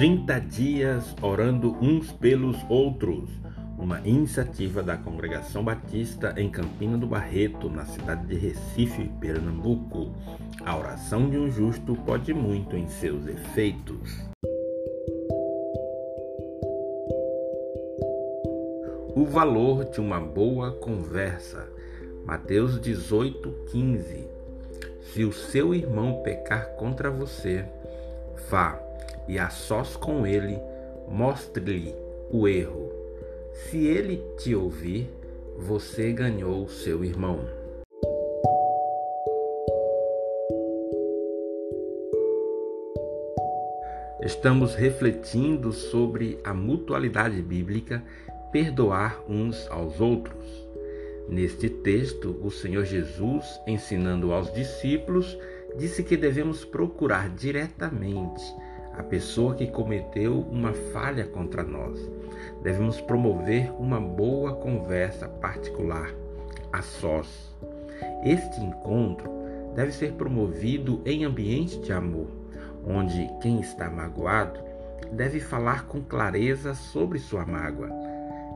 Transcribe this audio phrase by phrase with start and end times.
[0.00, 3.28] 30 dias orando uns pelos outros.
[3.76, 10.10] Uma iniciativa da Congregação Batista em Campina do Barreto, na cidade de Recife, Pernambuco.
[10.64, 14.18] A oração de um justo pode muito em seus efeitos.
[19.14, 21.68] O valor de uma boa conversa.
[22.24, 24.28] Mateus 18, 15.
[25.02, 27.66] Se o seu irmão pecar contra você,
[28.48, 28.88] vá
[29.28, 30.58] e a sós com ele,
[31.08, 31.94] mostre-lhe
[32.30, 32.92] o erro.
[33.52, 35.10] Se ele te ouvir,
[35.56, 37.40] você ganhou seu irmão.
[44.22, 48.02] Estamos refletindo sobre a mutualidade bíblica,
[48.52, 50.68] perdoar uns aos outros.
[51.28, 55.38] Neste texto, o Senhor Jesus, ensinando aos discípulos,
[55.78, 58.42] disse que devemos procurar diretamente
[59.00, 61.98] a pessoa que cometeu uma falha contra nós.
[62.62, 66.10] Devemos promover uma boa conversa particular,
[66.70, 67.56] a sós.
[68.22, 69.30] Este encontro
[69.74, 72.26] deve ser promovido em ambiente de amor,
[72.86, 74.60] onde quem está magoado
[75.10, 77.88] deve falar com clareza sobre sua mágoa.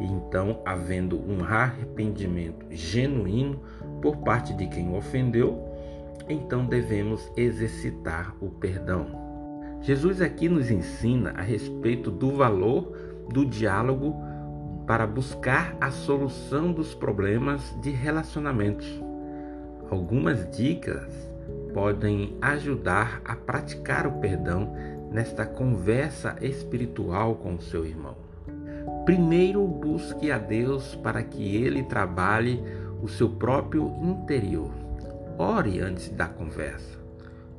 [0.00, 3.60] E então, havendo um arrependimento genuíno
[4.00, 5.62] por parte de quem o ofendeu,
[6.26, 9.29] então devemos exercitar o perdão.
[9.82, 12.92] Jesus aqui nos ensina a respeito do valor
[13.32, 14.14] do diálogo
[14.86, 18.86] para buscar a solução dos problemas de relacionamentos.
[19.90, 21.08] Algumas dicas
[21.72, 24.74] podem ajudar a praticar o perdão
[25.10, 28.16] nesta conversa espiritual com o seu irmão.
[29.04, 32.62] Primeiro, busque a Deus para que ele trabalhe
[33.02, 34.70] o seu próprio interior.
[35.38, 36.99] Ore antes da conversa.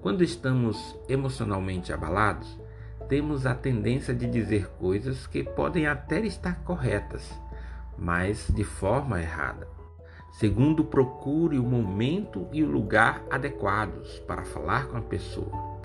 [0.02, 2.60] Quando estamos emocionalmente abalados,
[3.08, 7.32] temos a tendência de dizer coisas que podem até estar corretas,
[8.00, 9.68] mas de forma errada.
[10.32, 15.80] Segundo, procure o momento e o lugar adequados para falar com a pessoa.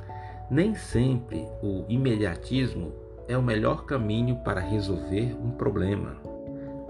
[0.50, 2.94] Nem sempre o imediatismo
[3.28, 6.16] é o melhor caminho para resolver um problema.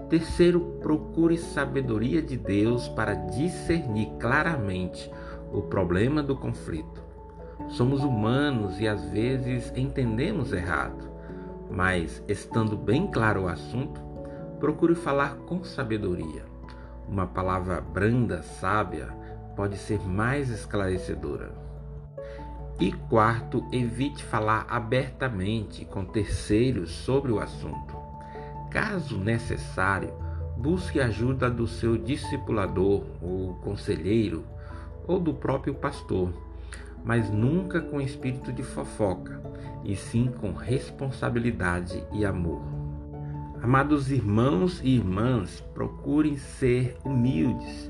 [0.09, 5.11] Terceiro, procure sabedoria de Deus para discernir claramente
[5.51, 7.06] o problema do conflito.
[7.69, 11.11] Somos humanos e às vezes entendemos errado,
[11.69, 14.01] mas estando bem claro o assunto,
[14.57, 16.45] procure falar com sabedoria.
[17.07, 19.09] Uma palavra branda, sábia,
[19.55, 21.51] pode ser mais esclarecedora.
[22.79, 27.97] E quarto, evite falar abertamente com terceiros sobre o assunto.
[28.71, 30.13] Caso necessário,
[30.55, 34.45] busque ajuda do seu discipulador ou conselheiro
[35.05, 36.46] ou do próprio pastor
[37.07, 39.41] mas nunca com espírito de fofoca,
[39.85, 42.61] e sim com responsabilidade e amor.
[43.63, 47.89] Amados irmãos e irmãs, procurem ser humildes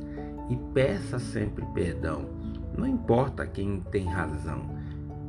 [0.51, 2.29] e peça sempre perdão.
[2.77, 4.69] Não importa quem tem razão,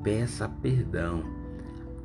[0.04, 1.24] peça perdão.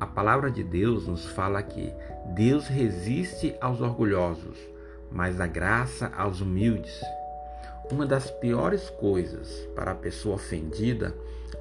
[0.00, 1.92] A palavra de Deus nos fala que
[2.34, 4.56] Deus resiste aos orgulhosos,
[5.12, 6.98] mas a graça aos humildes.
[7.92, 11.14] Uma das piores coisas para a pessoa ofendida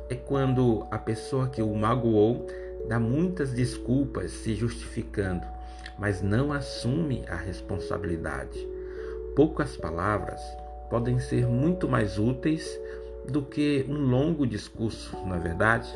[0.09, 2.47] é quando a pessoa que o magoou
[2.88, 5.46] dá muitas desculpas se justificando,
[5.97, 8.68] mas não assume a responsabilidade.
[9.36, 10.41] Poucas palavras
[10.90, 12.80] podem ser muito mais úteis
[13.28, 15.90] do que um longo discurso, não é verdade?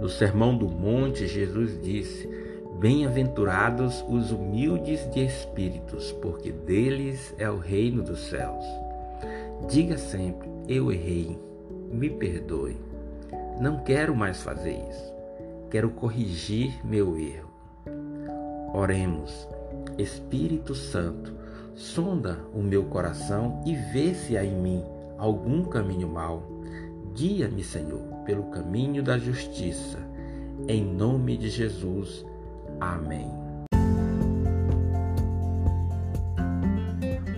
[0.00, 2.28] No Sermão do Monte, Jesus disse:
[2.78, 8.64] Bem-aventurados os humildes de espíritos, porque deles é o reino dos céus.
[9.68, 11.38] Diga sempre: Eu errei,
[11.92, 12.76] me perdoe.
[13.60, 15.12] Não quero mais fazer isso.
[15.70, 17.50] Quero corrigir meu erro.
[18.74, 19.48] Oremos.
[19.96, 21.32] Espírito Santo,
[21.74, 24.84] sonda o meu coração e vê se há em mim
[25.18, 26.42] algum caminho mau.
[27.14, 29.98] Guia-me, Senhor, pelo caminho da justiça.
[30.66, 32.26] Em nome de Jesus.
[32.80, 33.30] Amém.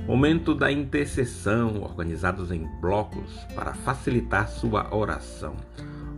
[0.06, 5.56] Momento da intercessão, organizados em blocos para facilitar sua oração.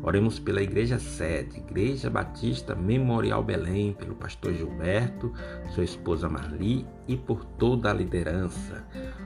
[0.02, 5.32] Oremos pela Igreja Sede, Igreja Batista Memorial Belém, pelo pastor Gilberto,
[5.74, 8.84] sua esposa Marli e por toda a liderança.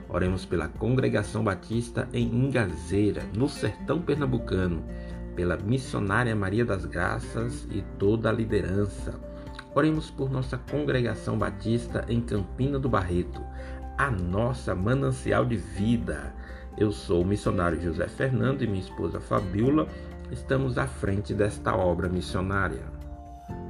[0.09, 4.83] Oremos pela Congregação Batista em Ingazeira, no sertão pernambucano,
[5.35, 9.19] pela missionária Maria das Graças e toda a liderança.
[9.75, 13.41] Oremos por nossa Congregação Batista em Campina do Barreto,
[13.97, 16.33] a nossa manancial de vida.
[16.77, 19.87] Eu sou o missionário José Fernando e minha esposa Fabiola
[20.31, 22.83] estamos à frente desta obra missionária.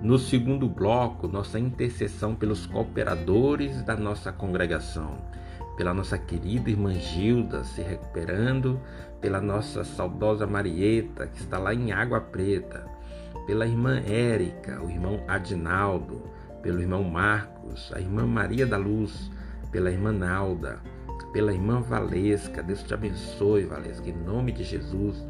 [0.02, 5.18] No segundo bloco, nossa intercessão pelos cooperadores da nossa congregação,
[5.78, 8.80] pela nossa querida irmã Gilda se recuperando,
[9.20, 12.86] pela nossa saudosa Marieta, que está lá em Água Preta,
[13.46, 16.22] pela irmã Érica, o irmão Adinaldo,
[16.62, 19.32] pelo irmão Marcos, a irmã Maria da Luz,
[19.72, 20.80] pela irmã Nalda,
[21.32, 25.26] pela irmã Valesca, Deus te abençoe, Valesca, em nome de Jesus,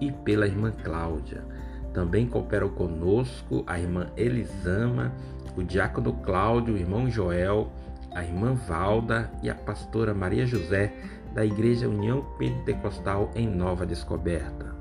[0.00, 1.44] e pela irmã Cláudia.
[1.92, 5.12] Também cooperam conosco a irmã Elisama,
[5.56, 7.70] o diácono Cláudio, o irmão Joel,
[8.12, 10.92] a irmã Valda e a pastora Maria José,
[11.34, 14.74] da Igreja União Pentecostal em Nova Descoberta.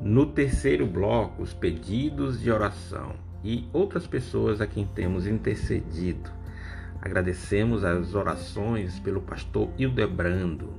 [0.00, 3.12] No terceiro bloco, os pedidos de oração
[3.44, 6.30] e outras pessoas a quem temos intercedido.
[7.02, 10.72] Agradecemos as orações pelo pastor Hildebrando.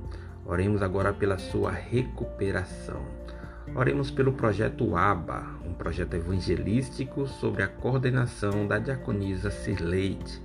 [0.46, 3.21] Oremos agora pela sua recuperação.
[3.74, 10.40] Oremos pelo projeto ABA, um projeto evangelístico sobre a coordenação da diaconisa Cirleide.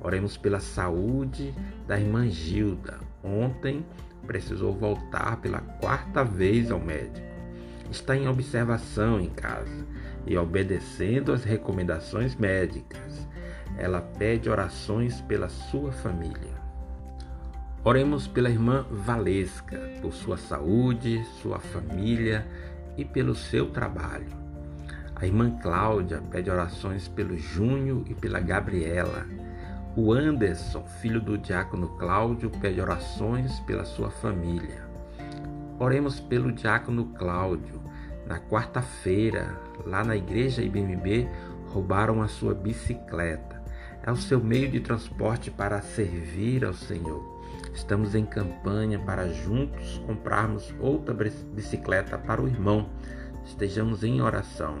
[0.00, 1.54] Oremos pela saúde
[1.86, 2.98] da irmã Gilda.
[3.22, 3.84] Ontem
[4.26, 7.26] precisou voltar pela quarta vez ao médico.
[7.90, 9.86] Está em observação em casa
[10.26, 13.26] e obedecendo às recomendações médicas
[13.78, 16.65] ela pede orações pela sua família.
[17.86, 22.44] Oremos pela irmã Valesca, por sua saúde, sua família
[22.96, 24.26] e pelo seu trabalho.
[25.14, 29.24] A irmã Cláudia pede orações pelo Júnior e pela Gabriela.
[29.94, 34.84] O Anderson, filho do diácono Cláudio, pede orações pela sua família.
[35.78, 37.80] Oremos pelo diácono Cláudio.
[38.26, 41.28] Na quarta-feira, lá na igreja IBMB,
[41.68, 43.55] roubaram a sua bicicleta
[44.06, 47.42] é o seu meio de transporte para servir ao Senhor.
[47.74, 51.12] Estamos em campanha para juntos comprarmos outra
[51.52, 52.88] bicicleta para o irmão.
[53.44, 54.78] Estejamos em oração.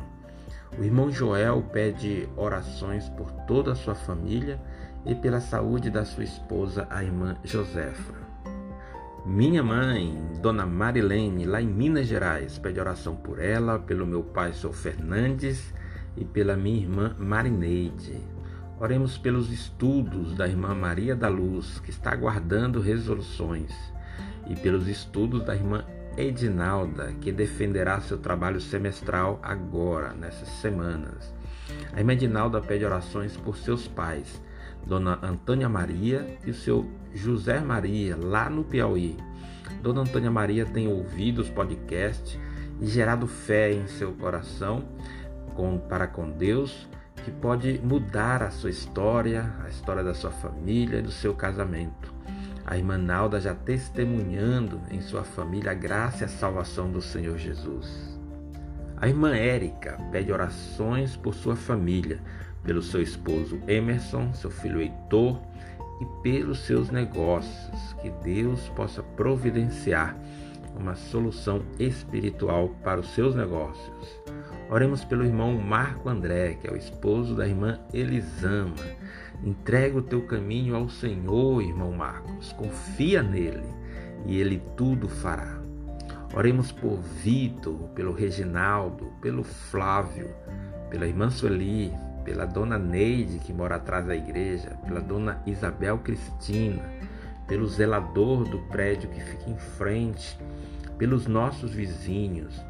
[0.78, 4.60] O irmão Joel pede orações por toda a sua família
[5.04, 8.14] e pela saúde da sua esposa, a irmã Josefa.
[9.24, 14.52] Minha mãe, Dona Marilene, lá em Minas Gerais, pede oração por ela, pelo meu pai,
[14.52, 15.74] Sou Fernandes,
[16.16, 18.35] e pela minha irmã Marineide.
[18.78, 23.72] Oremos pelos estudos da irmã Maria da Luz, que está aguardando resoluções,
[24.46, 25.82] e pelos estudos da irmã
[26.14, 31.32] Edinalda, que defenderá seu trabalho semestral agora, nessas semanas.
[31.94, 34.42] A irmã Edinalda pede orações por seus pais,
[34.86, 39.16] Dona Antônia Maria e o seu José Maria, lá no Piauí.
[39.82, 42.38] Dona Antônia Maria tem ouvido os podcasts
[42.78, 44.86] e gerado fé em seu coração
[45.54, 46.86] com, para com Deus
[47.26, 52.14] que pode mudar a sua história, a história da sua família e do seu casamento.
[52.64, 57.36] A irmã Nalda já testemunhando em sua família a graça e a salvação do Senhor
[57.36, 58.16] Jesus.
[58.96, 62.20] A irmã Érica pede orações por sua família,
[62.62, 65.42] pelo seu esposo Emerson, seu filho Heitor
[66.00, 70.16] e pelos seus negócios, que Deus possa providenciar
[70.78, 74.35] uma solução espiritual para os seus negócios.
[74.68, 78.74] Oremos pelo irmão Marco André, que é o esposo da irmã Elisama.
[79.44, 82.52] Entrega o teu caminho ao Senhor, irmão Marcos.
[82.52, 83.62] Confia nele
[84.26, 85.60] e ele tudo fará.
[86.34, 90.34] Oremos por Vitor, pelo Reginaldo, pelo Flávio,
[90.90, 91.92] pela irmã Sueli,
[92.24, 96.82] pela dona Neide, que mora atrás da igreja, pela dona Isabel Cristina,
[97.46, 100.36] pelo zelador do prédio que fica em frente,
[100.98, 102.60] pelos nossos vizinhos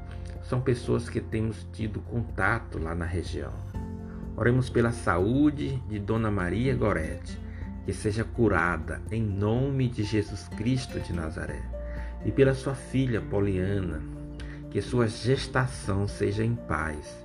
[0.48, 3.52] são pessoas que temos tido contato lá na região.
[4.36, 7.38] Oremos pela saúde de Dona Maria Gorete,
[7.84, 11.62] que seja curada em nome de Jesus Cristo de Nazaré,
[12.24, 14.02] e pela sua filha Poliana,
[14.70, 17.24] que sua gestação seja em paz.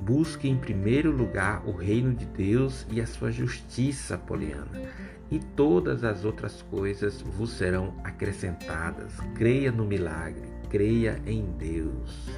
[0.00, 4.90] Busque em primeiro lugar o reino de Deus e a sua justiça, Poliana,
[5.30, 9.12] e todas as outras coisas vos serão acrescentadas.
[9.34, 12.28] Creia no milagre, creia em Deus.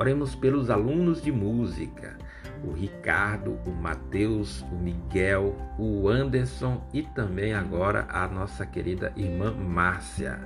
[0.00, 2.16] Oremos pelos alunos de música,
[2.64, 9.52] o Ricardo, o Mateus, o Miguel, o Anderson e também agora a nossa querida irmã
[9.52, 10.40] Márcia.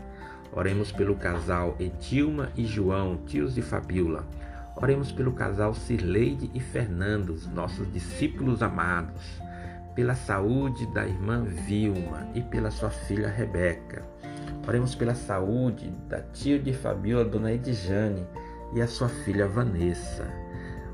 [0.51, 4.27] Oremos pelo casal Edilma e João, tios de Fabiola.
[4.75, 9.41] Oremos pelo casal Cirleide e Fernando, nossos discípulos amados.
[9.95, 14.03] Pela saúde da irmã Vilma e pela sua filha Rebeca.
[14.67, 18.27] Oremos pela saúde da tia de Fabiola, dona Edjane
[18.73, 20.27] e a sua filha Vanessa.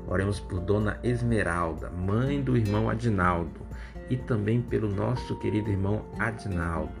[0.07, 3.61] Oremos por Dona Esmeralda, mãe do irmão Adinaldo,
[4.09, 6.91] e também pelo nosso querido irmão Adinaldo.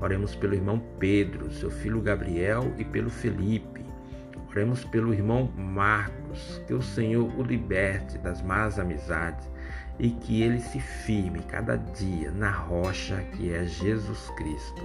[0.00, 3.84] Oremos pelo irmão Pedro, seu filho Gabriel e pelo Felipe.
[4.50, 9.50] Oremos pelo irmão Marcos, que o Senhor o liberte das más amizades
[9.98, 14.82] e que ele se firme cada dia na rocha que é Jesus Cristo.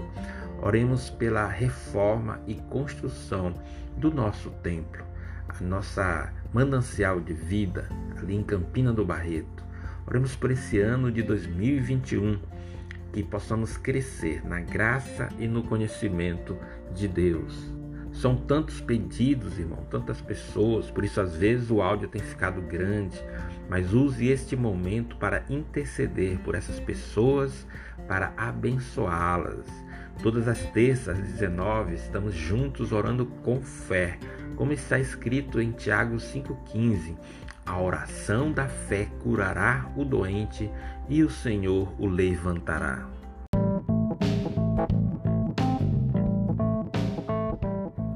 [0.61, 3.53] Oremos pela reforma e construção
[3.97, 5.03] do nosso templo,
[5.49, 9.63] a nossa manancial de vida ali em Campina do Barreto.
[10.05, 12.39] Oremos por esse ano de 2021
[13.13, 16.57] que possamos crescer na graça e no conhecimento
[16.93, 17.73] de Deus.
[18.11, 23.17] São tantos pedidos, irmão, tantas pessoas, por isso às vezes o áudio tem ficado grande,
[23.69, 27.67] mas use este momento para interceder por essas pessoas,
[28.07, 29.65] para abençoá-las.
[30.21, 34.19] Todas as terças às 19 estamos juntos orando com fé,
[34.59, 37.15] como está escrito em Tiago 5,15.
[37.65, 40.69] A oração da fé curará o doente
[41.07, 43.07] e o Senhor o levantará.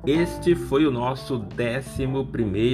[0.05, 2.03] Este foi o nosso 11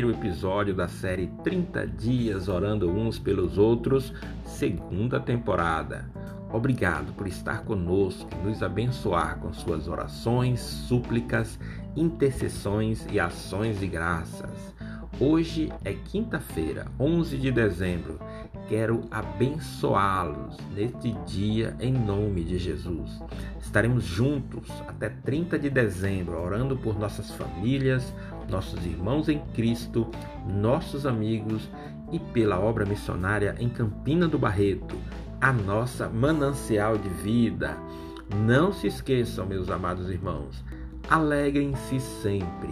[0.09, 4.11] episódio da série 30 Dias Orando Uns pelos Outros,
[4.45, 6.09] segunda temporada.
[6.51, 11.59] Obrigado por estar conosco e nos abençoar com suas orações, súplicas,
[11.95, 14.73] intercessões e ações de graças.
[15.19, 18.19] Hoje é quinta-feira, 11 de dezembro.
[18.69, 23.19] Quero abençoá-los neste dia em nome de Jesus.
[23.59, 28.13] Estaremos juntos até 30 de dezembro, orando por nossas famílias,
[28.49, 30.07] nossos irmãos em Cristo,
[30.47, 31.69] nossos amigos
[32.11, 34.95] e pela obra missionária em Campina do Barreto,
[35.41, 37.77] a nossa manancial de vida.
[38.45, 40.63] Não se esqueçam, meus amados irmãos,
[41.09, 42.69] alegrem-se sempre,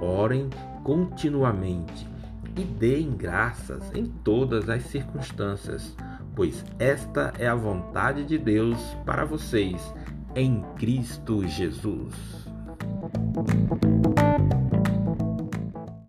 [0.00, 0.48] orem
[0.82, 2.08] continuamente
[2.56, 5.94] e deem graças em todas as circunstâncias,
[6.34, 9.94] pois esta é a vontade de Deus para vocês
[10.34, 12.14] em Cristo Jesus.